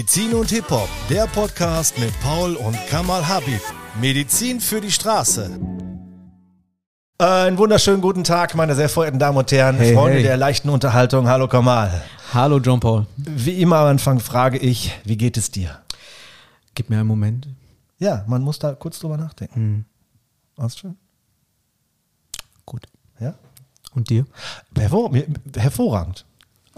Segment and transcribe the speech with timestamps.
[0.00, 3.60] Medizin und Hip-Hop, der Podcast mit Paul und Kamal Habib.
[4.00, 5.60] Medizin für die Straße.
[7.18, 10.22] Äh, einen wunderschönen guten Tag, meine sehr verehrten Damen und Herren, Hey, Freunde hey.
[10.22, 11.28] der leichten Unterhaltung.
[11.28, 12.02] Hallo Kamal.
[12.32, 13.06] Hallo John Paul.
[13.18, 15.82] Wie immer am Anfang frage ich, wie geht es dir?
[16.74, 17.46] Gib mir einen Moment.
[17.98, 19.84] Ja, man muss da kurz drüber nachdenken.
[20.56, 20.96] War's schön?
[22.64, 22.86] Gut.
[23.20, 23.34] Ja?
[23.92, 24.24] Und dir?
[24.78, 25.10] Hervor
[25.54, 26.24] hervorragend.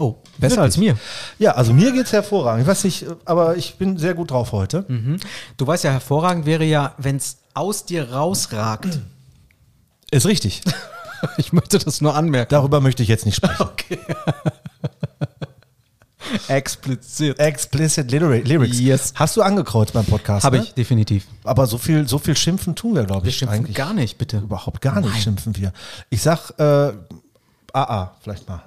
[0.03, 0.97] Oh, besser als mir.
[1.39, 2.63] Ja, also mir geht's hervorragend.
[2.63, 4.83] Ich weiß nicht, aber ich bin sehr gut drauf heute.
[4.87, 5.17] Mhm.
[5.57, 8.99] Du weißt ja, hervorragend wäre ja, wenn es aus dir rausragt.
[10.11, 10.61] Ist richtig.
[11.37, 12.49] Ich möchte das nur anmerken.
[12.49, 13.55] Darüber möchte ich jetzt nicht sprechen.
[13.61, 13.97] Okay.
[16.49, 17.39] Explizit.
[17.39, 18.79] Explicit Lyri- Lyrics.
[18.79, 19.13] Yes.
[19.15, 20.45] Hast du angekreuzt beim Podcast?
[20.45, 20.63] Habe ne?
[20.63, 21.25] ich, definitiv.
[21.45, 23.75] Aber so viel, so viel schimpfen tun wir, glaube Wir ich, schimpfen eigentlich.
[23.75, 24.37] gar nicht, bitte.
[24.39, 25.71] Überhaupt gar nicht schimpfen wir.
[26.09, 26.91] Ich sag, äh,
[27.73, 28.63] AA, vielleicht mal.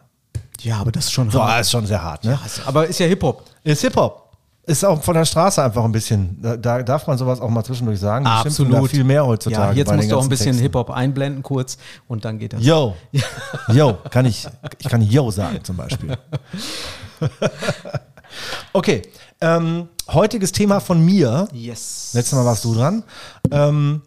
[0.62, 1.60] Ja, aber das ist schon So, hart.
[1.60, 2.38] ist schon sehr hart, ne?
[2.64, 3.44] Aber ist ja Hip-Hop.
[3.64, 4.22] Ist Hip-Hop.
[4.68, 6.42] Ist auch von der Straße einfach ein bisschen.
[6.42, 8.24] Da, da darf man sowas auch mal zwischendurch sagen.
[8.24, 9.72] Die Da viel mehr heutzutage.
[9.72, 10.58] Ja, jetzt musst du auch ein bisschen.
[10.58, 12.64] Hip-Hop einblenden kurz und dann geht das.
[12.64, 12.96] Yo.
[13.68, 14.44] Yo, kann ich,
[14.78, 16.16] ich kann Yo sagen zum Beispiel.
[18.72, 19.02] Okay,
[19.40, 21.48] ähm, heutiges Thema von mir.
[21.52, 22.10] Yes.
[22.12, 23.02] Letztes Mal warst du dran.
[23.50, 24.02] Ähm,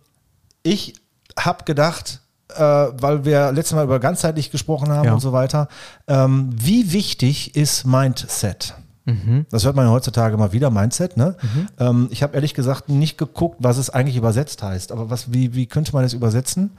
[0.61, 0.93] ich
[1.37, 2.21] habe gedacht,
[2.59, 5.13] äh, weil wir letztes Mal über ganzheitlich gesprochen haben Ja.
[5.13, 5.67] und so weiter,
[6.07, 8.75] ähm, wie wichtig ist Mindset?
[9.05, 9.45] Mhm.
[9.49, 11.17] Das hört man ja heutzutage mal wieder, Mindset.
[11.17, 11.35] Ne?
[11.79, 14.91] Ähm, ich habe ehrlich gesagt nicht geguckt, was es eigentlich übersetzt heißt.
[14.91, 16.71] Aber was, wie, wie könnte man das übersetzen?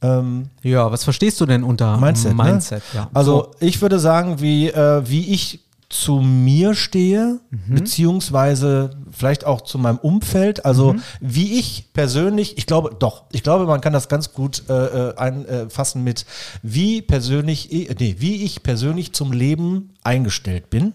[0.00, 2.34] Ähm, Ja, was verstehst du denn unter Mindset.
[2.34, 3.00] Mindset ne?
[3.00, 3.10] ja.
[3.12, 5.63] Also ich würde sagen, wie, äh, wie ich
[5.94, 7.74] zu mir stehe, Mhm.
[7.76, 10.64] beziehungsweise vielleicht auch zu meinem Umfeld.
[10.64, 11.02] Also Mhm.
[11.20, 14.72] wie ich persönlich, ich glaube doch, ich glaube, man kann das ganz gut äh,
[15.10, 16.26] äh, einfassen mit
[16.62, 20.94] wie persönlich, nee, wie ich persönlich zum Leben eingestellt bin.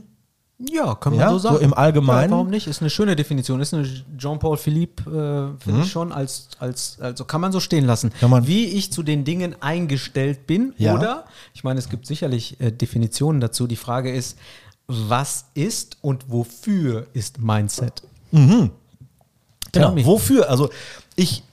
[0.70, 1.56] Ja, kann man Ja, so sagen.
[1.56, 2.32] so im Allgemeinen.
[2.32, 2.68] Ja, warum nicht?
[2.68, 3.62] Ist eine schöne Definition.
[3.62, 7.86] Ist eine Jean-Paul Philippe, äh, finde ich schon, als, als, also kann man so stehen
[7.86, 8.12] lassen.
[8.20, 8.46] Mhm.
[8.46, 10.74] Wie ich zu den Dingen eingestellt bin.
[10.78, 10.96] Ja.
[10.98, 11.24] Oder,
[11.54, 13.68] ich meine, es gibt sicherlich äh, Definitionen dazu.
[13.68, 14.38] Die Frage ist,
[14.90, 18.02] was ist und wofür ist Mindset?
[18.32, 18.70] Genau.
[19.72, 20.04] Tell me.
[20.04, 20.50] Wofür?
[20.50, 20.70] Also
[21.16, 21.44] ich,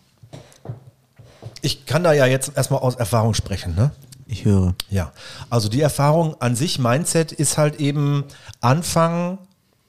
[1.60, 3.90] ich kann da ja jetzt erstmal aus Erfahrung sprechen, ne?
[4.26, 4.74] Ich höre.
[4.90, 5.12] Ja,
[5.50, 8.24] also die Erfahrung an sich, Mindset, ist halt eben
[8.60, 9.38] Anfang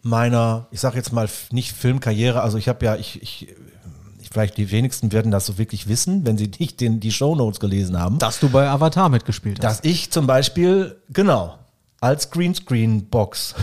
[0.03, 3.47] meiner, ich sag jetzt mal nicht Filmkarriere, also ich habe ja, ich, ich,
[4.19, 7.59] ich, vielleicht die wenigsten werden das so wirklich wissen, wenn sie nicht den, die Shownotes
[7.59, 9.80] gelesen haben, Dass du bei Avatar mitgespielt hast.
[9.80, 11.57] dass ich zum Beispiel, genau,
[12.00, 13.56] als Greenscreen-Box.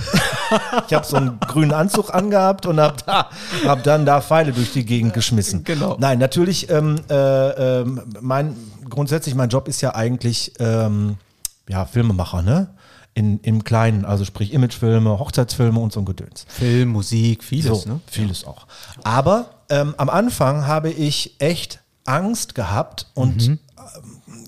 [0.89, 3.31] ich habe so einen grünen Anzug angehabt und habe da,
[3.65, 5.65] hab dann da Pfeile durch die Gegend geschmissen.
[5.65, 5.97] Genau.
[6.00, 8.56] Nein, natürlich, ähm, äh, ähm, mein,
[8.89, 11.17] grundsätzlich mein Job ist ja eigentlich ähm,
[11.69, 12.75] ja, Filmemacher, ne?
[13.17, 16.47] In, Im Kleinen, also sprich Imagefilme, Hochzeitsfilme und so ein Gedöns.
[16.49, 17.83] Film, Musik, vieles.
[17.83, 18.00] So, ne?
[18.09, 18.67] vieles auch.
[19.05, 23.59] Aber ähm, am Anfang habe ich echt Angst gehabt und ähm,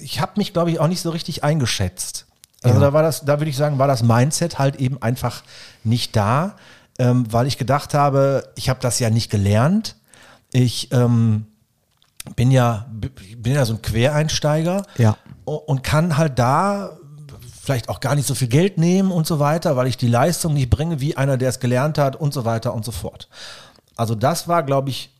[0.01, 2.26] ich habe mich, glaube ich, auch nicht so richtig eingeschätzt.
[2.67, 2.87] Also Ja.
[2.87, 5.43] da war das, da würde ich sagen, war das Mindset halt eben einfach
[5.85, 6.57] nicht da,
[6.99, 9.97] ähm, weil ich gedacht habe, ich habe das ja nicht gelernt.
[10.53, 11.47] Ich ähm,
[12.35, 12.87] bin ja,
[13.39, 15.17] bin ja so ein Quereinsteiger Ja.
[15.45, 16.97] und kann halt da
[17.63, 20.55] vielleicht auch gar nicht so viel Geld nehmen und so weiter, weil ich die Leistung
[20.55, 23.29] nicht bringe wie einer, der es gelernt hat und so weiter und so fort.
[23.97, 25.11] Also das war, glaube ich,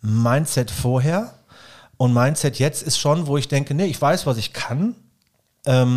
[0.00, 1.32] Mindset vorher
[1.96, 4.94] und Mindset jetzt ist schon, wo ich denke, nee, ich weiß, was ich kann,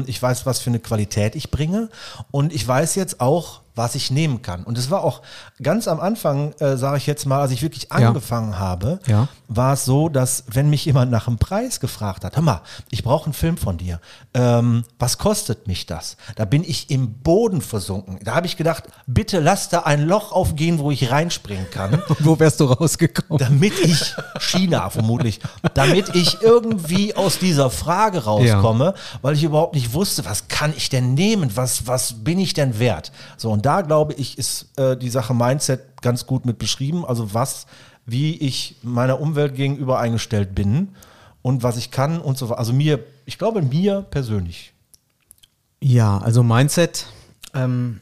[0.08, 1.90] ich weiß, was für eine Qualität ich bringe.
[2.32, 4.64] Und ich weiß jetzt auch, was ich nehmen kann.
[4.64, 5.22] Und es war auch
[5.62, 9.28] ganz am Anfang, äh, sage ich jetzt mal, als ich wirklich angefangen habe, Ja.
[9.48, 13.04] war es so, dass wenn mich jemand nach einem Preis gefragt hat, hör mal, ich
[13.04, 14.00] brauche einen Film von dir,
[14.34, 16.18] ähm, was kostet mich das?
[16.36, 18.20] Da bin ich im Boden versunken.
[18.24, 22.40] Da habe ich gedacht, bitte lass da ein Loch aufgehen, wo ich reinspringen kann Wo
[22.40, 23.38] wärst du rausgekommen?
[23.40, 25.40] damit ich, China vermutlich,
[25.74, 30.90] damit ich irgendwie aus dieser Frage rauskomme, weil ich überhaupt nicht wusste, was kann ich
[30.90, 33.12] denn nehmen, was, was bin ich denn wert?
[33.38, 37.34] So, und da glaube ich, ist äh, die Sache Mindset ganz gut mit beschrieben, also
[37.34, 37.66] was,
[38.06, 40.90] wie ich meiner Umwelt gegenüber eingestellt bin
[41.42, 42.60] und was ich kann und so weiter.
[42.60, 44.74] Also mir, ich glaube mir persönlich.
[45.82, 47.08] Ja, also Mindset.
[47.54, 48.00] Ähm,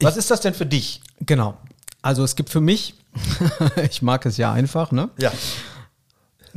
[0.00, 1.02] Was ist das denn für dich?
[1.20, 1.56] Genau.
[2.02, 2.94] Also es gibt für mich,
[3.90, 5.10] ich mag es ja einfach, ne?
[5.18, 5.32] Ja.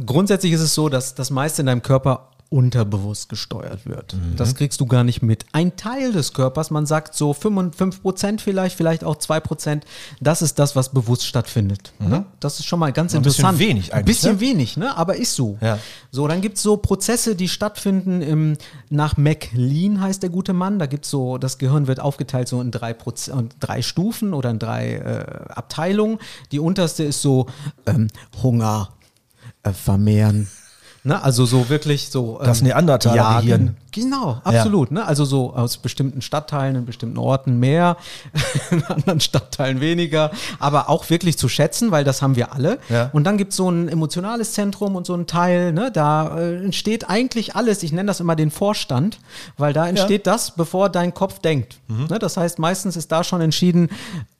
[0.06, 4.13] Grundsätzlich ist es so, dass das meiste in deinem Körper unterbewusst gesteuert wird.
[4.13, 4.35] Mhm.
[4.38, 5.47] Das kriegst du gar nicht mit.
[5.53, 9.85] Ein Teil des Körpers, man sagt so 5 Prozent vielleicht, vielleicht auch 2 Prozent,
[10.21, 11.94] das ist das, was bewusst stattfindet.
[11.97, 12.25] Ne?
[12.39, 13.17] Das ist schon mal ganz Mhm.
[13.17, 13.59] Ein bisschen interessant.
[13.59, 14.39] wenig Ein bisschen ne?
[14.39, 14.95] wenig, ne?
[14.95, 15.57] aber ist so.
[15.61, 15.79] Ja.
[16.11, 18.57] So, dann gibt es so Prozesse, die stattfinden im,
[18.91, 20.77] nach McLean heißt der gute Mann.
[20.77, 24.51] Da gibt es so, das Gehirn wird aufgeteilt so in drei, Proz drei Stufen oder
[24.51, 26.19] in drei äh, Abteilungen.
[26.51, 27.47] Die unterste ist so
[27.88, 28.09] ähm,
[28.44, 28.89] Hunger,
[29.63, 30.47] äh, Vermehren.
[31.05, 31.21] Ne?
[31.21, 32.39] Also so wirklich so.
[32.44, 33.75] Das ähm, Neandertaler-Gehirn.
[33.91, 34.91] Genau, absolut.
[34.91, 35.05] Ne?
[35.05, 37.97] Also so aus bestimmten Stadtteilen, in bestimmten Orten mehr,
[38.71, 42.79] in anderen Stadtteilen weniger, aber auch wirklich zu schätzen, weil das haben wir alle.
[42.89, 43.09] Ja.
[43.13, 45.91] Und dann gibt es so ein emotionales Zentrum und so ein Teil, ne?
[45.91, 49.19] da äh, entsteht eigentlich alles, ich nenne das immer den Vorstand,
[49.57, 51.79] weil da entsteht das, bevor dein Kopf denkt.
[51.88, 52.07] Mhm.
[52.09, 52.17] Ne?
[52.17, 53.89] Das heißt, meistens ist da schon entschieden,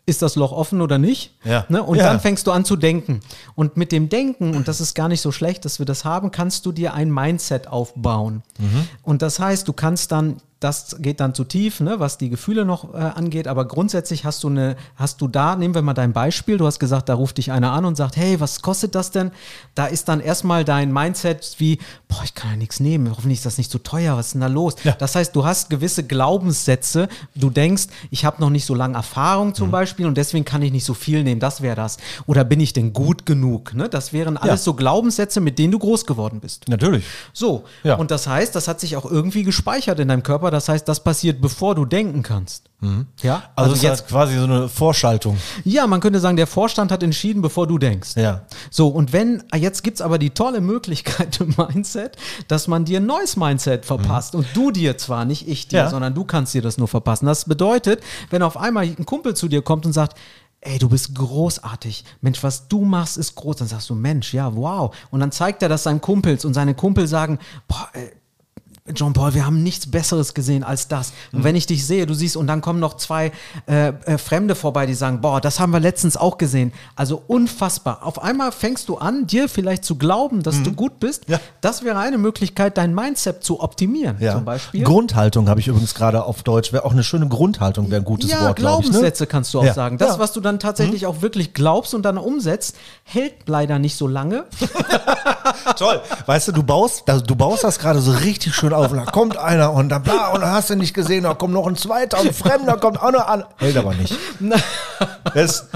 [0.06, 1.34] ist das Loch offen oder nicht?
[1.46, 1.66] Ja.
[1.70, 1.82] Ne?
[1.82, 2.04] Und Ja.
[2.06, 3.22] dann fängst du an zu denken.
[3.56, 6.32] Und mit dem Denken, und das ist gar nicht so schlecht, dass wir das haben,
[6.32, 8.44] kannst du dir ein Mindset aufbauen.
[9.02, 12.66] Und das heißt, du kannst dann, das geht dann zu tief, ne, was die Gefühle
[12.66, 16.14] noch äh, angeht, aber grundsätzlich hast du eine, hast du da, nehmen wir mal dein
[16.14, 19.12] Beispiel, du hast gesagt, da ruft dich einer an und sagt, hey, was kostet das
[19.12, 19.32] denn?
[19.76, 23.46] Da ist dann erstmal dein Mindset wie, boah, ich kann ja nichts nehmen, hoffentlich ist
[23.46, 24.76] das nicht so teuer, was ist denn da los?
[24.84, 24.94] Ja.
[24.94, 29.50] Das heißt, du hast gewisse Glaubenssätze, du denkst, ich habe noch nicht so lange Erfahrung
[29.50, 29.56] Mhm.
[29.56, 31.98] zum Beispiel und deswegen kann ich nicht so viel nehmen, das wäre das.
[32.28, 33.74] Oder bin ich denn gut genug?
[33.74, 33.90] Ne?
[33.90, 34.64] Das wären alles Ja.
[34.66, 36.68] so Glaubenssätze, mit denen du groß geworden bist.
[36.70, 37.06] Natürlich.
[37.34, 37.96] So, Ja.
[37.96, 40.52] und das heißt, das hat sich auch irgendwie gespeichert in deinem Körper.
[40.54, 42.70] Das heißt, das passiert, bevor du denken kannst.
[43.22, 45.38] Ja, Also, also, jetzt, ist quasi so eine Vorschaltung.
[45.64, 48.16] ja, man könnte sagen, der Vorstand hat entschieden, bevor du denkst.
[48.18, 48.42] Ja.
[48.70, 52.18] So, und wenn, jetzt gibt es aber die tolle Möglichkeit im Mindset,
[52.50, 54.36] dass man dir ein neues Mindset verpasst.
[54.36, 55.90] Und du dir zwar, nicht ich dir, Ja.
[55.90, 57.26] sondern du kannst dir das nur verpassen.
[57.26, 60.18] Das bedeutet, wenn auf einmal ein Kumpel zu dir kommt und sagt,
[60.66, 62.06] Ey, du bist großartig.
[62.22, 63.58] Mensch, was du machst, ist groß.
[63.58, 64.96] Dann sagst du, Mensch, ja, wow.
[65.12, 67.90] Und dann zeigt er das seinen Kumpels und seine Kumpel sagen, boah,
[68.86, 71.14] ey, John Paul, wir haben nichts Besseres gesehen als das.
[71.32, 73.32] Und wenn ich dich sehe, du siehst, und dann kommen noch zwei
[73.68, 76.74] äh, äh, Fremde vorbei, die sagen, boah, das haben wir letztens auch gesehen.
[76.96, 78.00] Also unfassbar.
[78.04, 81.28] Auf einmal fängst du an, dir vielleicht zu glauben, dass du gut bist.
[81.28, 81.40] Ja.
[81.62, 84.34] Das wäre eine Möglichkeit, dein Mindset zu optimieren, Ja.
[84.34, 84.84] zum Beispiel.
[84.84, 86.74] Grundhaltung habe ich übrigens gerade auf Deutsch.
[86.74, 88.88] Wäre auch eine schöne Grundhaltung, wäre ein gutes ja, Wort, glaube ich.
[88.88, 88.92] Ne?
[88.92, 89.74] Glaubenssätze kannst du auch Ja.
[89.74, 89.98] sagen.
[89.98, 90.18] Das.
[90.18, 90.22] Mhm.
[90.24, 94.46] was du dann tatsächlich auch wirklich glaubst und dann umsetzt, hält leider nicht so lange.
[95.78, 96.02] Toll.
[96.26, 98.92] Weißt du, du baust, du baust das gerade so richtig schön auf.
[98.92, 101.54] Und da kommt einer und dann bla, und dann hast du nicht gesehen, da kommt
[101.54, 103.46] noch ein zweiter, ein Fremder kommt auch noch an.
[103.58, 104.16] Hält aber nicht.
[105.34, 105.68] Das,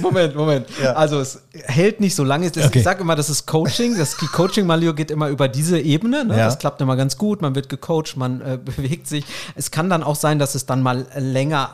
[0.00, 0.66] Moment, Moment.
[0.82, 0.92] Ja.
[0.92, 2.50] Also es hält nicht so lange.
[2.50, 2.78] Das, Okay.
[2.78, 3.96] Ich sage immer, das ist Coaching.
[3.96, 6.24] Das Coaching Malio geht immer über diese Ebene.
[6.24, 6.36] Ne?
[6.36, 6.46] Ja.
[6.46, 7.42] Das klappt immer ganz gut.
[7.42, 9.24] Man wird gecoacht, man äh, bewegt sich.
[9.54, 11.70] Es kann dann auch sein, dass es dann mal länger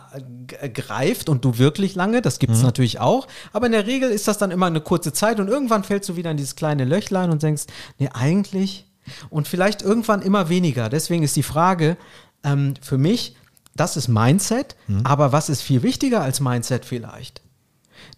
[0.60, 2.20] äh, greift und du wirklich lange.
[2.22, 3.26] Das gibt es natürlich auch.
[3.52, 6.16] Aber in der Regel ist das dann immer eine kurze Zeit und irgendwann fällst du
[6.16, 7.64] wieder in dieses kleine Löchlein und denkst,
[7.98, 8.86] nee, eigentlich.
[9.30, 10.88] Und vielleicht irgendwann immer weniger.
[10.88, 11.96] Deswegen ist die Frage
[12.44, 13.36] ähm, für mich,
[13.74, 17.42] das ist Mindset, aber was ist viel wichtiger als Mindset vielleicht?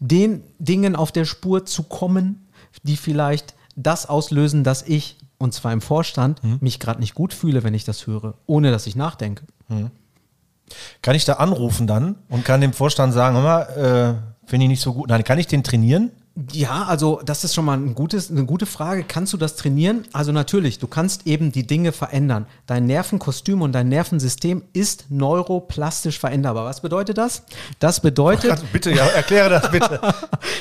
[0.00, 2.46] den Dingen auf der Spur zu kommen,
[2.82, 7.64] die vielleicht das auslösen, dass ich, und zwar im Vorstand, mich gerade nicht gut fühle,
[7.64, 9.44] wenn ich das höre, ohne dass ich nachdenke.
[11.02, 13.62] kann ich da anrufen dann und kann dem Vorstand sagen, hör mal,
[14.44, 15.08] äh, finde ich nicht so gut.
[15.08, 16.10] Nein, kann ich den trainieren?
[16.50, 19.04] Ja, also das ist schon mal ein gutes, eine gute Frage.
[19.06, 20.04] Kannst du das trainieren?
[20.12, 22.46] Also natürlich, du kannst eben die Dinge verändern.
[22.66, 26.64] Dein Nervenkostüm und dein Nervensystem ist neuroplastisch veränderbar.
[26.64, 27.42] Was bedeutet das?
[27.78, 30.00] Das bedeutet, Bitte, ja, erkläre das bitte.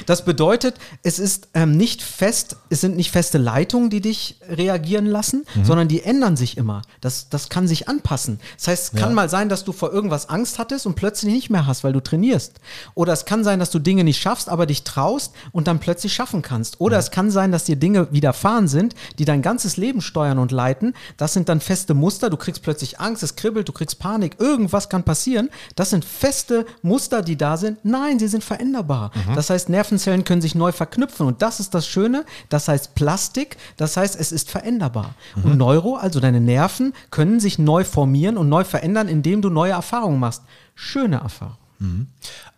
[0.05, 5.05] Das bedeutet, es ist ähm, nicht fest, es sind nicht feste Leitungen, die dich reagieren
[5.05, 6.81] lassen, sondern die ändern sich immer.
[6.99, 8.39] Das, das kann sich anpassen.
[8.57, 9.15] Das heißt, es kann Ja.
[9.15, 12.01] mal sein, dass du vor irgendwas Angst hattest und plötzlich nicht mehr hast, weil du
[12.01, 12.59] trainierst.
[12.95, 16.13] Oder es kann sein, dass du Dinge nicht schaffst, aber dich traust und dann plötzlich
[16.13, 16.79] schaffen kannst.
[16.79, 20.51] Oder es kann sein, dass dir Dinge widerfahren sind, die dein ganzes Leben steuern und
[20.51, 20.93] leiten.
[21.17, 22.29] Das sind dann feste Muster.
[22.29, 24.37] Du kriegst plötzlich Angst, es kribbelt, du kriegst Panik.
[24.39, 25.49] Irgendwas kann passieren.
[25.75, 27.83] Das sind feste Muster, die da sind.
[27.83, 29.11] Nein, sie sind veränderbar.
[29.35, 31.27] Das heißt, Nervenzellen können sich neu verknüpfen.
[31.27, 32.25] Und das ist das Schöne.
[32.49, 33.57] Das heißt Plastik.
[33.77, 35.15] Das heißt, es ist veränderbar.
[35.43, 39.71] Und Neuro, also deine Nerven, können sich neu formieren und neu verändern, indem du neue
[39.71, 40.43] Erfahrungen machst.
[40.75, 41.57] Schöne Erfahrungen.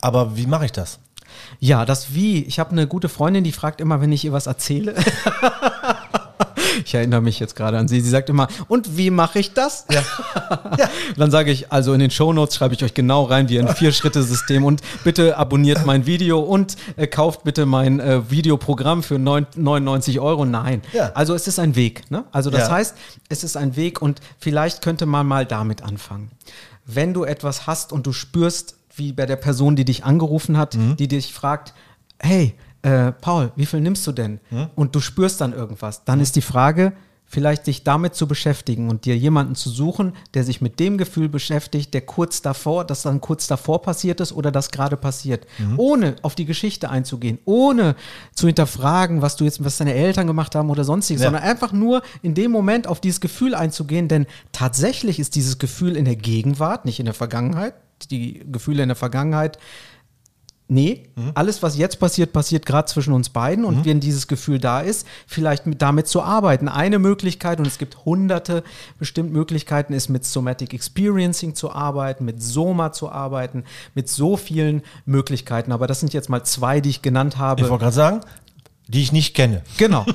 [0.01, 1.00] Aber wie mache ich das?
[1.60, 2.44] Ja, das wie.
[2.44, 4.96] Ich habe eine gute Freundin, die fragt immer, wenn ich ihr was erzähle.
[6.84, 8.01] Ich erinnere mich jetzt gerade an sie.
[8.01, 9.86] Sie sagt immer, und wie mache ich das?
[9.89, 10.04] Ja.
[11.18, 14.63] Dann sage ich, also in den Shownotes schreibe ich euch genau rein, wie ein Vier-Schritte-System.
[14.65, 20.20] Und bitte abonniert mein Video und äh, kauft bitte mein äh, Videoprogramm für neun- 99
[20.20, 20.44] Euro.
[20.46, 20.82] Nein.
[20.92, 21.12] Ja.
[21.15, 22.04] Also es ist ein Weg.
[22.12, 22.25] Ne?
[22.34, 22.72] Also das Ja.
[22.75, 22.96] heißt,
[23.30, 26.30] es ist ein Weg und vielleicht könnte man mal damit anfangen.
[26.86, 30.78] Wenn du etwas hast und du spürst, wie bei der Person, die dich angerufen hat,
[31.00, 31.74] die dich fragt,
[32.20, 34.40] hey, äh, Paul, wie viel nimmst du denn?
[34.75, 36.04] Und du spürst dann irgendwas.
[36.06, 36.94] Dann ist die Frage,
[37.28, 41.28] vielleicht dich damit zu beschäftigen und dir jemanden zu suchen, der sich mit dem Gefühl
[41.28, 46.18] beschäftigt, der kurz davor, das dann kurz davor passiert ist oder das gerade passiert, ohne
[46.22, 47.96] auf die Geschichte einzugehen, ohne
[48.36, 51.30] zu hinterfragen, was du jetzt, was deine Eltern gemacht haben oder sonstiges, Ja.
[51.30, 55.98] sondern einfach nur in dem Moment auf dieses Gefühl einzugehen, denn tatsächlich ist dieses Gefühl
[55.98, 57.74] in der Gegenwart, nicht in der Vergangenheit.
[58.12, 59.58] Die Gefühle in der Vergangenheit
[60.68, 63.66] Nee, alles, was jetzt passiert, passiert gerade zwischen uns beiden.
[63.66, 66.68] Und wenn dieses Gefühl da ist, vielleicht mit, damit zu arbeiten.
[66.68, 68.64] Eine Möglichkeit, und es gibt hunderte
[68.98, 74.82] bestimmt Möglichkeiten, ist mit Somatic Experiencing zu arbeiten, mit Soma zu arbeiten, mit so vielen
[75.06, 75.72] Möglichkeiten.
[75.72, 77.62] Aber das sind jetzt mal zwei, die ich genannt habe.
[77.62, 78.22] Ich wollte gerade sagen,
[78.88, 79.63] die ich nicht kenne.
[79.77, 80.06] Genau.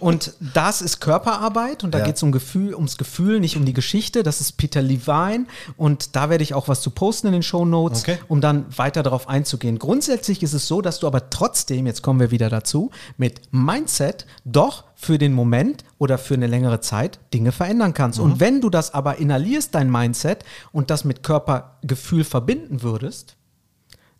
[0.00, 2.04] Und das ist Körperarbeit und da Ja.
[2.04, 4.22] geht es um Gefühl, ums Gefühl, nicht um die Geschichte.
[4.22, 7.64] Das ist Peter Levine und da werde ich auch was zu posten in den Show
[7.64, 8.18] Notes, Okay.
[8.28, 9.78] um dann weiter darauf einzugehen.
[9.78, 14.26] Grundsätzlich ist es so, dass du aber trotzdem, jetzt kommen wir wieder dazu, mit Mindset
[14.44, 18.18] doch für den Moment oder für eine längere Zeit Dinge verändern kannst.
[18.18, 23.36] Und wenn du das aber inhalierst, dein Mindset, und das mit Körpergefühl verbinden würdest,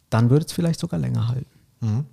[0.08, 2.06] dann würde es vielleicht sogar länger halten.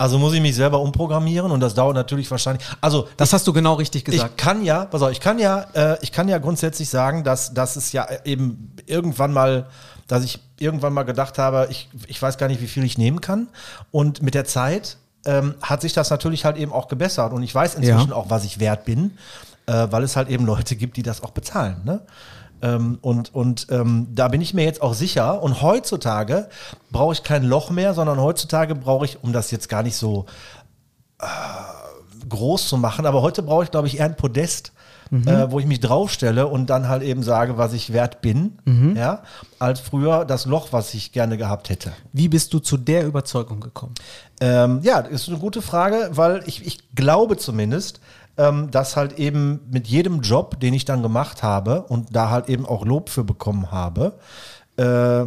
[0.00, 2.64] Also muss ich mich selber umprogrammieren und das dauert natürlich wahrscheinlich.
[2.80, 4.30] Also Das hast du genau richtig gesagt.
[4.30, 7.52] Ich kann ja, pass auf, ich kann ja, äh, ich kann ja grundsätzlich sagen, dass,
[7.52, 9.66] dass es ja eben irgendwann mal,
[10.06, 13.20] dass ich irgendwann mal gedacht habe, ich, ich weiß gar nicht, wie viel ich nehmen
[13.20, 13.48] kann.
[13.90, 17.32] Und mit der Zeit ähm, hat sich das natürlich halt eben auch gebessert.
[17.32, 18.14] Und ich weiß inzwischen Ja.
[18.14, 19.18] auch, was ich wert bin,
[19.66, 21.82] äh, weil es halt eben Leute gibt, die das auch bezahlen.
[21.84, 22.00] Ne?
[22.62, 25.42] Ähm, und und ähm, da bin ich mir jetzt auch sicher.
[25.42, 26.48] Und heutzutage
[26.90, 30.26] brauche ich kein Loch mehr, sondern heutzutage brauche ich, um das jetzt gar nicht so
[32.28, 33.06] groß zu machen.
[33.06, 34.72] Aber heute brauche ich, glaube ich, eher ein Podest,
[35.10, 38.58] äh, wo ich mich draufstelle und dann halt eben sage, was ich wert bin,
[38.94, 39.22] ja,
[39.58, 41.92] als früher das Loch, was ich gerne gehabt hätte.
[42.12, 43.94] Wie bist du zu der Überzeugung gekommen?
[44.40, 48.00] Ähm, ja, das ist eine gute Frage, weil ich, ich glaube zumindest,
[48.38, 52.48] ähm, dass halt eben mit jedem Job, den ich dann gemacht habe und da halt
[52.48, 54.14] eben auch Lob für bekommen habe,
[54.76, 55.24] äh,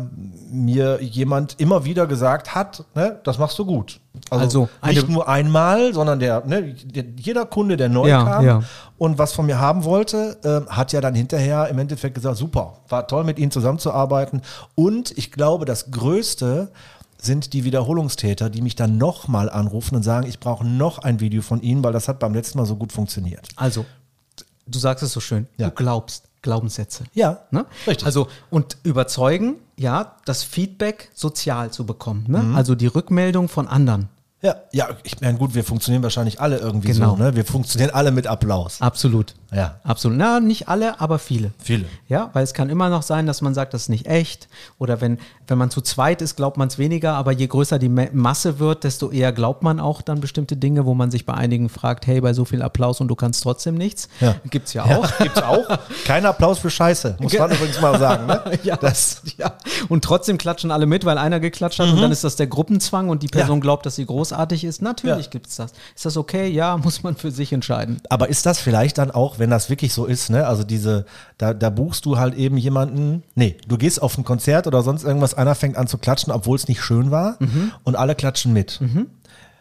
[0.49, 3.99] mir jemand immer wieder gesagt hat, ne, das machst du gut.
[4.29, 8.45] Also nicht eine- nur einmal, sondern der, ne, der, jeder Kunde, der neu Ja, kam
[8.45, 8.61] ja.
[8.97, 10.37] und was von mir haben wollte,
[10.67, 14.41] äh, hat ja dann hinterher im Endeffekt gesagt, super, war toll mit Ihnen zusammenzuarbeiten.
[14.75, 16.71] Und ich glaube, das Größte
[17.23, 21.41] sind die Wiederholungstäter, die mich dann nochmal anrufen und sagen, ich brauche noch ein Video
[21.43, 23.47] von Ihnen, weil das hat beim letzten Mal so gut funktioniert.
[23.55, 23.85] Also,
[24.65, 25.69] du sagst es so schön, Ja.
[25.69, 27.03] du glaubst Glaubenssätze.
[27.13, 27.65] Ja, Ne?
[27.85, 28.05] richtig.
[28.07, 32.25] Also, und überzeugen, ja, das Feedback sozial zu bekommen.
[32.27, 32.39] Ne?
[32.39, 32.55] Mhm.
[32.55, 34.09] Also die Rückmeldung von anderen.
[34.41, 37.11] Ja, ja, ich meine, gut, wir funktionieren wahrscheinlich alle irgendwie Genau.
[37.15, 37.35] so, ne?
[37.35, 38.81] Wir funktionieren alle mit Applaus.
[38.81, 39.35] Absolut.
[39.53, 39.75] Ja.
[39.83, 40.17] Absolut.
[40.17, 41.51] Na, nicht alle, aber viele.
[41.59, 41.85] Viele.
[42.07, 44.47] Ja, weil es kann immer noch sein, dass man sagt, das ist nicht echt.
[44.79, 45.17] Oder wenn,
[45.47, 47.13] wenn man zu zweit ist, glaubt man es weniger.
[47.15, 50.85] Aber je größer die Ma- Masse wird, desto eher glaubt man auch dann bestimmte Dinge,
[50.85, 53.75] wo man sich bei einigen fragt, hey, bei so viel Applaus und du kannst trotzdem
[53.75, 54.07] nichts.
[54.21, 54.35] Ja.
[54.49, 55.17] Gibt's ja auch.
[55.17, 55.65] Gibt's auch.
[56.05, 58.27] Kein Applaus für Scheiße, muss man übrigens mal sagen.
[58.27, 58.41] Ne?
[58.63, 59.53] Ja, Das, ja.
[59.89, 63.09] Und trotzdem klatschen alle mit, weil einer geklatscht hat und dann ist das der Gruppenzwang
[63.09, 63.61] und die Person Mhm.
[63.61, 63.61] Ja.
[63.63, 64.81] glaubt, dass sie großartig ist.
[64.81, 65.31] Natürlich Ja.
[65.31, 65.73] gibt's das.
[65.95, 66.47] Ist das okay?
[66.47, 67.99] Ja, muss man für sich entscheiden.
[68.07, 70.45] Aber ist das vielleicht dann auch, wenn das wirklich so ist, ne?
[70.45, 71.05] Also diese,
[71.39, 75.03] da, da buchst du halt eben jemanden, nee, du gehst auf ein Konzert oder sonst
[75.03, 77.71] irgendwas, einer fängt an zu klatschen, obwohl es nicht schön war Mhm.
[77.83, 78.79] und alle klatschen mit.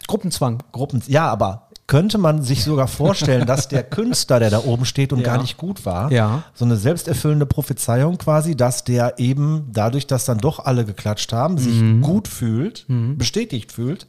[0.06, 0.62] Gruppenzwang.
[0.72, 5.12] Gruppen, ja, aber könnte man sich sogar vorstellen, dass der Künstler, der da oben steht
[5.12, 5.24] und Ja.
[5.34, 6.42] gar nicht gut war, Ja.
[6.54, 11.58] so eine selbsterfüllende Prophezeiung quasi, dass der eben dadurch, dass dann doch alle geklatscht haben,
[11.58, 12.02] sich Mhm.
[12.02, 12.84] gut fühlt,
[13.16, 14.06] bestätigt fühlt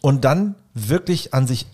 [0.00, 1.66] und dann wirklich an sich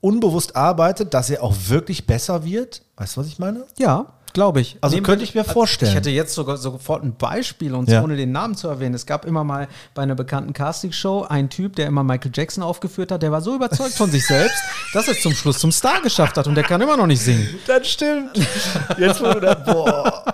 [0.00, 2.82] unbewusst arbeitet, dass er auch wirklich besser wird.
[2.96, 3.64] Weißt du, was ich meine?
[3.78, 4.76] Ja, glaube ich.
[4.80, 5.90] Also könnte ich mir vorstellen.
[5.90, 8.02] Ich hätte jetzt sogar sofort ein Beispiel, und Ja.
[8.02, 8.94] ohne den Namen zu erwähnen.
[8.94, 13.10] Es gab immer mal bei einer bekannten Castingshow einen Typ, der immer Michael Jackson aufgeführt
[13.10, 14.56] hat, der war so überzeugt von sich selbst,
[14.92, 17.22] dass er es zum Schluss zum Star geschafft hat und der kann immer noch nicht
[17.22, 17.48] singen.
[17.66, 18.36] Das stimmt.
[18.98, 20.24] Jetzt du da, boah.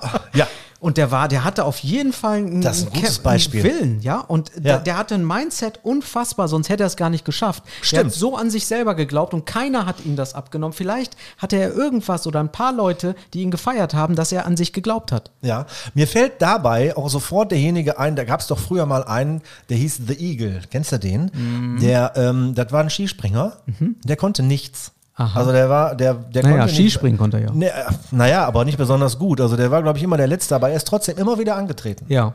[0.84, 3.64] Und der war, der hatte auf jeden Fall einen, Das ist ein gutes Beispiel.
[3.64, 4.18] Willen, ja.
[4.20, 4.60] Und Ja.
[4.60, 7.62] Der, der hatte ein Mindset unfassbar, sonst hätte er es gar nicht geschafft.
[7.80, 8.04] Stimmt.
[8.04, 10.74] hat so an sich selber geglaubt und keiner hat ihm das abgenommen.
[10.74, 14.58] Vielleicht hatte er irgendwas oder ein paar Leute, die ihn gefeiert haben, dass er an
[14.58, 15.30] sich geglaubt hat.
[15.40, 15.64] Ja,
[15.94, 19.78] mir fällt dabei auch sofort derjenige ein, da gab es doch früher mal einen, der
[19.78, 20.60] hieß The Eagle.
[20.70, 21.30] Kennst du den?
[21.32, 21.80] Mhm.
[21.80, 23.56] Der, ähm, das war ein Skispringer,
[24.04, 24.92] der konnte nichts.
[25.16, 27.50] Also der war, der, der Naja, konnte Skispringen konnte er ja.
[27.52, 27.70] Nee, äh,
[28.10, 29.40] naja, aber nicht besonders gut.
[29.40, 32.04] Also der war, glaube ich, immer der Letzte, aber er ist trotzdem immer wieder angetreten.
[32.08, 32.24] Ja.
[32.26, 32.34] Und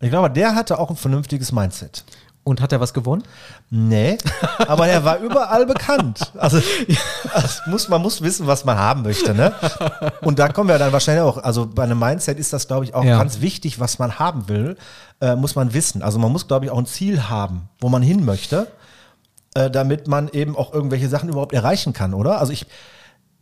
[0.00, 2.04] ich glaube, der hatte auch ein vernünftiges Mindset.
[2.42, 3.22] Und hat er was gewonnen?
[3.70, 4.18] Nee,
[4.68, 6.30] aber er war überall bekannt.
[6.36, 6.60] Also,
[7.32, 9.34] also muss, man muss wissen, was man haben möchte.
[9.34, 9.50] Ne?
[10.20, 12.94] Und da kommen wir dann wahrscheinlich auch, also bei einem Mindset ist das, glaube ich,
[12.94, 13.16] auch Ja.
[13.18, 14.76] ganz wichtig, was man haben will,
[15.22, 16.02] äh, muss man wissen.
[16.02, 18.66] Also man muss, glaube ich, auch ein Ziel haben, wo man hin möchte,
[19.54, 22.38] äh, damit man eben auch irgendwelche Sachen überhaupt erreichen kann, oder?
[22.40, 22.66] Also ich,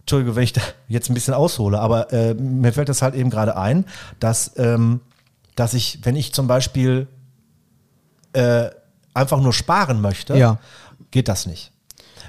[0.01, 3.31] Entschuldige, wenn ich da jetzt ein bisschen aushole, aber äh, mir fällt das halt eben
[3.31, 3.85] gerade ein,
[4.21, 5.01] dass, ähm,
[5.57, 7.07] dass ich, wenn ich zum Beispiel
[8.33, 8.71] äh,
[9.15, 10.59] einfach nur sparen möchte, Ja.
[11.11, 11.72] geht das nicht.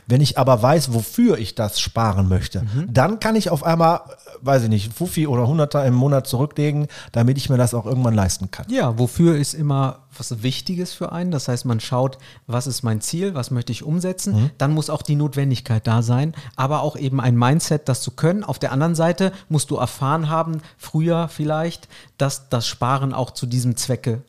[0.08, 4.00] Wenn ich aber weiß, wofür ich das sparen möchte, dann kann ich auf einmal, äh,
[4.42, 8.14] weiß ich nicht, Fuffi oder Hunderter im Monat zurücklegen, damit ich mir das auch irgendwann
[8.14, 8.66] leisten kann.
[8.70, 11.32] Ja, wofür ist immer was Wichtiges für einen.
[11.32, 12.18] Das heißt, man schaut,
[12.48, 14.52] was ist mein Ziel, was möchte ich umsetzen.
[14.58, 18.44] Dann muss auch die Notwendigkeit da sein, aber auch eben ein Mindset, das zu können.
[18.44, 23.46] Auf der anderen Seite musst du erfahren haben, früher vielleicht, dass das Sparen auch zu
[23.46, 24.24] diesem Zwecke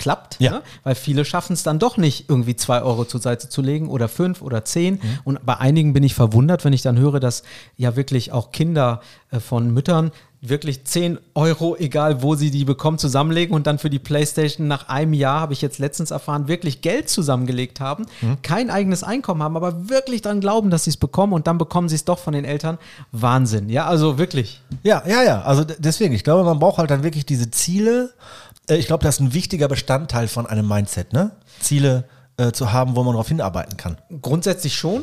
[0.00, 0.50] klappt, Ja.
[0.50, 0.62] ne?
[0.82, 4.08] weil viele schaffen es dann doch nicht, irgendwie zwei Euro zur Seite zu legen oder
[4.08, 5.00] fünf oder zehn.
[5.22, 7.44] Und bei einigen bin ich verwundert, wenn ich dann höre, dass
[7.76, 10.10] ja wirklich auch Kinder äh, von Müttern
[10.42, 14.88] wirklich 10 Euro, egal wo sie die bekommen, zusammenlegen und dann für die Playstation nach
[14.88, 18.06] einem Jahr, habe ich jetzt letztens erfahren, wirklich Geld zusammengelegt haben,
[18.42, 21.90] kein eigenes Einkommen haben, aber wirklich dann glauben, dass sie es bekommen und dann bekommen
[21.90, 22.78] sie es doch von den Eltern.
[23.12, 23.68] Wahnsinn.
[23.68, 24.62] Ja, also wirklich.
[24.82, 25.42] Ja, ja, ja.
[25.42, 28.14] Also deswegen, ich glaube, man braucht halt dann wirklich diese Ziele.
[28.70, 31.32] Äh, Ich glaube, das ist ein wichtiger Bestandteil von einem Mindset, ne?
[31.60, 32.04] Ziele
[32.36, 33.98] äh, zu haben, wo man darauf hinarbeiten kann.
[34.22, 35.02] Grundsätzlich schon.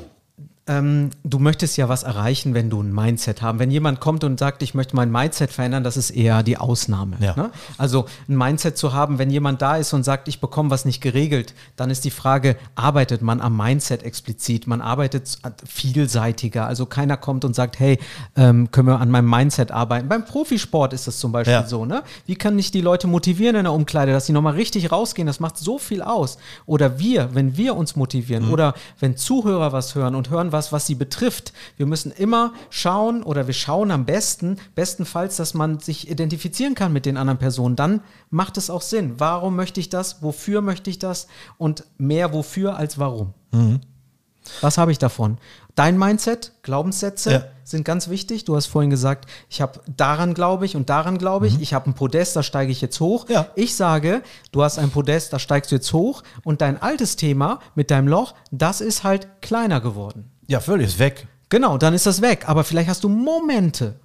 [0.67, 3.59] Ähm, du möchtest ja was erreichen, wenn du ein Mindset haben.
[3.59, 7.15] Wenn jemand kommt und sagt, ich möchte mein Mindset verändern, das ist eher die Ausnahme.
[7.21, 7.36] Ja.
[7.36, 7.51] Ne?
[7.77, 11.00] Also ein Mindset zu haben, wenn jemand da ist und sagt, ich bekomme was nicht
[11.01, 14.67] geregelt, dann ist die Frage, arbeitet man am Mindset explizit?
[14.67, 16.67] Man arbeitet vielseitiger.
[16.67, 17.97] Also keiner kommt und sagt, hey,
[18.36, 20.09] ähm, können wir an meinem Mindset arbeiten?
[20.09, 21.67] Beim Profisport ist das zum Beispiel Ja.
[21.67, 21.86] so.
[21.86, 22.03] Ne?
[22.25, 25.27] Wie kann ich die Leute motivieren in der Umkleide, dass sie nochmal richtig rausgehen?
[25.27, 26.38] Das macht so viel aus.
[26.65, 30.86] Oder wir, wenn wir uns motivieren oder wenn Zuhörer was hören und hören was, was
[30.88, 31.54] sie betrifft.
[31.78, 36.92] Wir müssen immer schauen oder wir schauen am besten, bestenfalls, dass man sich identifizieren kann
[36.94, 37.76] mit den anderen Personen.
[37.76, 39.16] Dann macht es auch Sinn.
[39.18, 40.22] Warum möchte ich das?
[40.22, 41.28] Wofür möchte ich das?
[41.58, 43.34] Und mehr wofür als warum.
[44.62, 45.38] Was habe ich davon?
[45.76, 47.44] Dein Mindset, Glaubenssätze Ja.
[47.64, 48.46] sind ganz wichtig.
[48.46, 51.60] Du hast vorhin gesagt, ich habe daran glaube ich und daran glaube ich.
[51.62, 53.28] Ich habe ein Podest, da steige ich jetzt hoch.
[53.28, 53.34] Mhm.
[53.34, 53.48] Ja.
[53.56, 57.60] Ich sage, du hast ein Podest, da steigst du jetzt hoch und dein altes Thema
[57.76, 60.32] mit deinem Loch, das ist halt kleiner geworden.
[60.48, 61.27] Ja, völlig, ist weg.
[61.50, 62.46] Genau, dann ist das weg.
[62.48, 64.00] Aber vielleicht hast du Momente,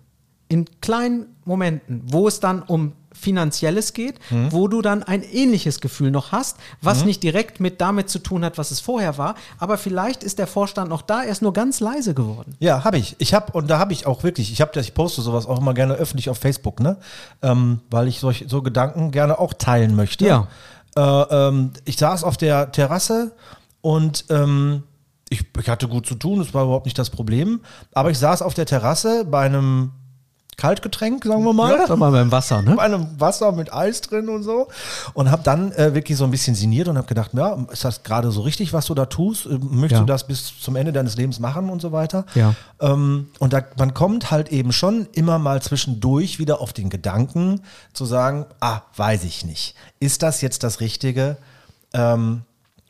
[0.49, 4.53] in kleinen Momenten, wo es dann um Finanzielles geht, Mhm.
[4.53, 8.45] wo du dann ein ähnliches Gefühl noch hast, was nicht direkt mit damit zu tun
[8.45, 11.53] hat, was es vorher war, aber vielleicht ist der Vorstand noch da, er ist nur
[11.53, 12.55] ganz leise geworden.
[12.59, 13.15] Ja, habe ich.
[13.19, 14.51] Ich habe und da habe ich auch wirklich.
[14.51, 16.97] Ich habe, ich poste sowas auch immer gerne öffentlich auf Facebook, ne,
[17.43, 20.27] ähm, weil ich solch, so Gedanken gerne auch teilen möchte.
[20.27, 20.49] Ja.
[20.97, 21.01] Äh,
[21.49, 23.33] ähm, ich saß auf der Terrasse
[23.83, 24.83] und ähm,
[25.33, 26.39] ich, ich hatte gut zu tun.
[26.39, 27.61] Das war überhaupt nicht das Problem.
[27.93, 29.93] Aber ich saß auf der Terrasse bei einem
[30.59, 31.87] Kaltgetränk, sagen wir mal.
[31.89, 32.75] Sag mal beim Wasser, ne?
[32.77, 34.69] bei einem Wasser mit Eis drin und so.
[35.15, 38.03] Und habe dann äh, wirklich so ein bisschen sinniert und habe gedacht, ja, ist das
[38.03, 39.47] gerade so richtig, was du da tust?
[39.47, 40.01] Äh, Möchtest Ja.
[40.01, 42.27] du das bis zum Ende deines Lebens machen und so weiter?
[42.35, 42.55] Ja.
[42.81, 47.63] Ähm, und da, man kommt halt eben schon immer mal zwischendurch wieder auf den Gedanken
[47.95, 49.75] zu sagen, ah, weiß ich nicht.
[50.01, 51.39] Ist das jetzt das Richtige?
[51.95, 52.43] Ähm,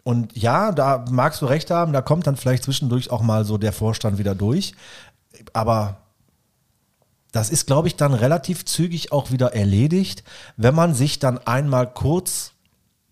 [0.04, 3.58] und ja, da magst du recht haben, da kommt dann vielleicht zwischendurch auch mal so
[3.58, 4.74] der Vorstand wieder durch.
[5.52, 5.98] Aber
[7.30, 10.24] das ist, glaube ich, dann relativ zügig auch wieder erledigt,
[10.56, 12.52] wenn man sich dann einmal kurz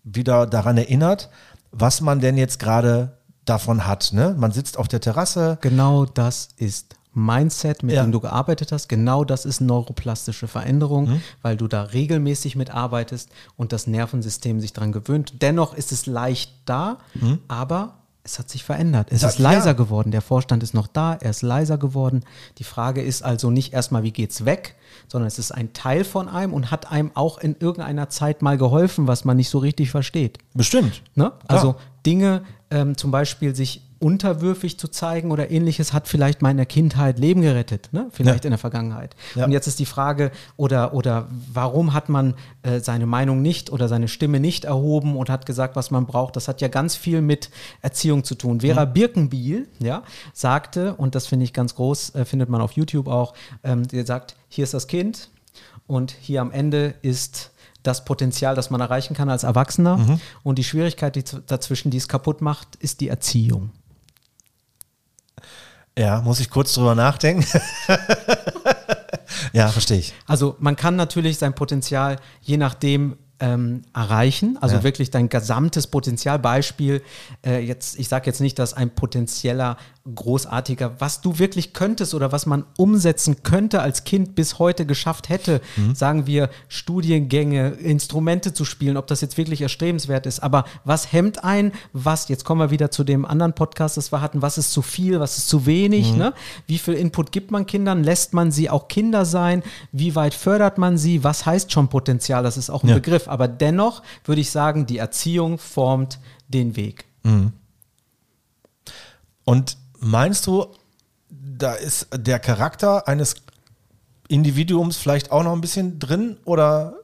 [0.03, 1.29] wieder daran erinnert,
[1.71, 4.11] was man denn jetzt gerade davon hat.
[4.13, 4.35] Ne?
[4.37, 5.57] Man sitzt auf der Terrasse.
[5.61, 8.03] Genau das ist Mindset, mit Ja.
[8.03, 8.87] dem du gearbeitet hast.
[8.87, 11.21] Genau das ist neuroplastische Veränderung, Mhm.
[11.41, 15.41] weil du da regelmäßig mitarbeitest und das Nervensystem sich dran gewöhnt.
[15.41, 16.99] Dennoch ist es leicht da,
[17.49, 19.07] aber es hat sich verändert.
[19.11, 19.23] Es Mhm.
[19.23, 19.73] Ja, ist leiser ja.
[19.73, 20.11] geworden.
[20.11, 22.23] Der Vorstand ist noch da, er ist leiser geworden.
[22.59, 24.75] Die Frage ist also nicht erstmal, wie geht's weg,
[25.07, 28.57] sondern es ist ein Teil von einem und hat einem auch in irgendeiner Zeit mal
[28.57, 30.37] geholfen, was man nicht so richtig versteht.
[30.53, 31.01] Bestimmt.
[31.15, 31.31] Ne?
[31.47, 37.19] Also Dinge, ähm, zum Beispiel sich unterwürfig zu zeigen oder ähnliches, hat vielleicht meiner Kindheit
[37.19, 38.07] Leben gerettet, ne?
[38.11, 38.47] vielleicht Ja.
[38.47, 39.15] in der Vergangenheit.
[39.35, 39.45] Ja.
[39.45, 42.33] Und jetzt ist die Frage, oder, oder warum hat man
[42.63, 46.35] äh, seine Meinung nicht oder seine Stimme nicht erhoben und hat gesagt, was man braucht?
[46.35, 48.61] Das hat ja ganz viel mit Erziehung zu tun.
[48.61, 53.07] Vera Birkenbiel ja, sagte, und das finde ich ganz groß, äh, findet man auf YouTube
[53.07, 53.33] auch,
[53.63, 55.29] ähm, die sagt, hier ist das Kind
[55.85, 57.51] und hier am Ende ist
[57.83, 60.19] das Potenzial, das man erreichen kann als Erwachsener.
[60.43, 63.71] Und die Schwierigkeit die dazwischen, die es kaputt macht, ist die Erziehung.
[65.97, 67.45] Ja, muss ich kurz drüber nachdenken.
[69.53, 70.13] ja, verstehe ich.
[70.25, 74.83] Also man kann natürlich sein Potenzial je nachdem ähm, erreichen, also Ja.
[74.83, 76.37] wirklich dein gesamtes Potenzial.
[76.37, 77.01] Beispiel,
[77.45, 79.77] äh, jetzt, ich sage jetzt nicht, dass ein potenzieller
[80.15, 85.29] großartiger, was du wirklich könntest oder was man umsetzen könnte als Kind bis heute geschafft
[85.29, 85.93] hätte, Mhm.
[85.93, 91.43] sagen wir Studiengänge, Instrumente zu spielen, ob das jetzt wirklich erstrebenswert ist, aber was hemmt
[91.43, 94.71] ein, was, jetzt kommen wir wieder zu dem anderen Podcast, das wir hatten, was ist
[94.71, 95.65] zu viel, was ist zu Mhm.
[95.67, 96.33] wenig, ne?
[96.65, 99.61] wie viel Input gibt man Kindern, lässt man sie auch Kinder sein,
[99.91, 102.95] wie weit fördert man sie, was heißt schon Potenzial, das ist auch ein Ja.
[102.95, 107.05] Begriff, aber dennoch würde ich sagen, die Erziehung formt den Weg.
[109.43, 110.65] Und meinst du,
[111.29, 113.35] da ist der Charakter eines
[114.27, 117.00] Individuums vielleicht auch noch ein bisschen drin oder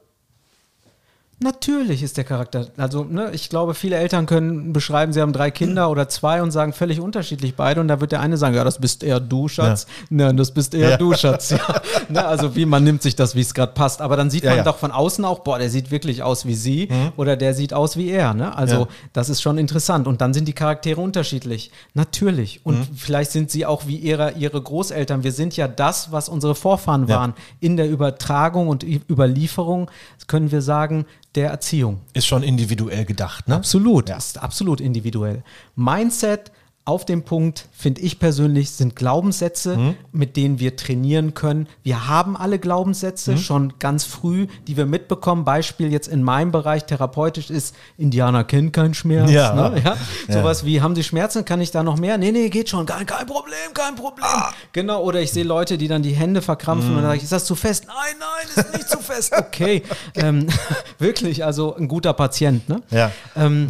[1.40, 2.66] Natürlich ist der Charakter.
[2.76, 6.50] Also, ne, ich glaube, viele Eltern können beschreiben, sie haben drei Kinder oder zwei und
[6.50, 7.80] sagen völlig unterschiedlich beide.
[7.80, 9.86] Und da wird der eine sagen, ja, das bist eher du, Schatz.
[10.10, 10.96] Nein, das bist eher Ja.
[10.96, 11.50] du, Schatz.
[11.50, 11.58] Ja.
[12.10, 14.00] Ne, also, wie man nimmt sich das, wie es gerade passt.
[14.00, 14.64] Aber dann sieht Ja, man ja.
[14.64, 17.96] doch von außen auch, boah, der sieht wirklich aus wie sie oder der sieht aus
[17.98, 18.32] wie er.
[18.34, 18.56] Ne?
[18.56, 18.88] Also, Ja.
[19.12, 20.06] das ist schon interessant.
[20.08, 21.70] Und dann sind die Charaktere unterschiedlich.
[21.94, 22.60] Natürlich.
[22.64, 25.22] Und vielleicht sind sie auch wie ihre, ihre Großeltern.
[25.22, 27.16] Wir sind ja das, was unsere Vorfahren Ja.
[27.16, 27.34] waren.
[27.60, 29.90] In der Übertragung und Überlieferung
[30.26, 31.04] können wir sagen,
[31.38, 32.00] der Erziehung.
[32.14, 33.54] ist schon individuell gedacht, ne?
[33.54, 35.44] Absolut, ist absolut individuell.
[35.76, 36.50] Mindset
[36.88, 39.94] auf dem Punkt, finde ich persönlich, sind Glaubenssätze, Mhm.
[40.10, 41.68] mit denen wir trainieren können.
[41.82, 43.38] Wir haben alle Glaubenssätze Mhm.
[43.38, 45.44] schon ganz früh, die wir mitbekommen.
[45.44, 49.30] Beispiel jetzt in meinem Bereich therapeutisch ist, Indianer kennen keinen Schmerz.
[49.30, 49.52] Ja.
[49.54, 49.82] Ne?
[49.84, 49.96] ja?
[50.28, 50.34] Ja.
[50.40, 51.44] Sowas wie, haben Sie Schmerzen?
[51.44, 52.16] Kann ich da noch mehr?
[52.16, 52.86] Nee, nee, geht schon.
[52.86, 54.24] Kein, kein Problem, kein Problem.
[54.26, 54.50] Ah.
[54.72, 56.96] Genau, oder ich sehe Leute, die dann die Hände verkrampfen Mhm.
[56.96, 57.84] und dann sage ich, ist das zu fest?
[57.86, 59.32] Nein, nein, ist nicht zu fest.
[59.38, 59.82] Okay.
[60.14, 60.46] ähm,
[60.98, 62.66] wirklich, also ein guter Patient.
[62.66, 62.82] Ne?
[62.90, 63.10] Ja.
[63.36, 63.68] Ähm,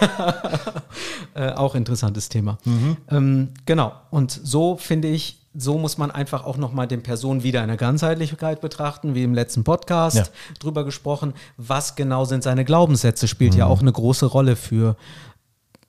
[1.34, 2.58] äh, auch interessantes Thema.
[2.64, 2.96] Mhm.
[3.10, 3.92] Ähm, genau.
[4.10, 7.76] Und so finde ich, so muss man einfach auch nochmal den Personen wieder in der
[7.76, 10.24] Ganzheitlichkeit betrachten, wie im letzten Podcast Ja.
[10.58, 11.34] drüber gesprochen.
[11.58, 13.28] Was genau sind seine Glaubenssätze?
[13.28, 13.58] Spielt Mhm.
[13.58, 14.96] ja auch eine große Rolle für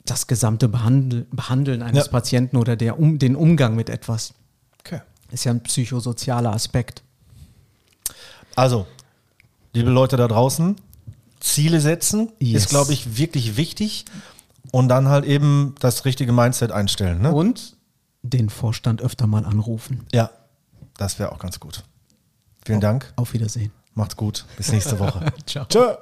[0.05, 2.11] das gesamte Behandel Behandeln eines Ja.
[2.11, 4.33] Patienten oder der, um, den Umgang mit etwas.
[4.79, 4.99] Okay.
[5.31, 7.01] Ist ja ein psychosozialer Aspekt.
[8.55, 8.85] Also,
[9.73, 10.75] liebe Leute da draußen,
[11.39, 12.63] Ziele setzen Yes.
[12.63, 14.05] ist, glaube ich, wirklich wichtig.
[14.71, 17.21] Und dann halt eben das richtige Mindset einstellen.
[17.21, 17.31] Ne?
[17.33, 17.77] Und
[18.21, 20.05] den Vorstand öfter mal anrufen.
[20.11, 20.29] Ja,
[20.97, 21.83] das wäre auch ganz gut.
[22.65, 23.11] Vielen Dank.
[23.17, 23.71] Auf Wiedersehen.
[23.93, 24.45] Macht's gut.
[24.57, 25.31] Bis nächste Woche.
[25.45, 25.65] Ciao.
[25.65, 25.95] Tschö.